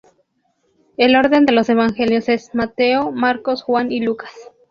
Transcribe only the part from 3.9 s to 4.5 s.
y Lucas.